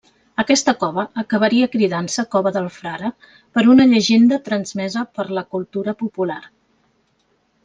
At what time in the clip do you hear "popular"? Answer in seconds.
6.05-6.41